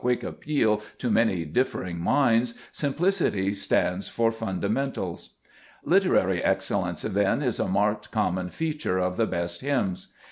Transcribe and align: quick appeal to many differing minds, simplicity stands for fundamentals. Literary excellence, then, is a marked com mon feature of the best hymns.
quick 0.01 0.23
appeal 0.23 0.81
to 0.97 1.11
many 1.11 1.45
differing 1.45 1.99
minds, 1.99 2.55
simplicity 2.71 3.53
stands 3.53 4.07
for 4.07 4.31
fundamentals. 4.31 5.35
Literary 5.83 6.43
excellence, 6.43 7.03
then, 7.03 7.43
is 7.43 7.59
a 7.59 7.67
marked 7.67 8.09
com 8.09 8.33
mon 8.33 8.49
feature 8.49 8.97
of 8.97 9.15
the 9.15 9.27
best 9.27 9.61
hymns. 9.61 10.07